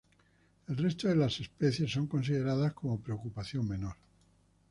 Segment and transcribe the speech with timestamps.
[0.67, 3.95] El resto de las especies son consideradas como preocupación menor.